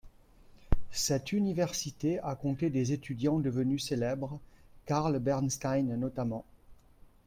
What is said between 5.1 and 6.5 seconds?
Bernstein notamment.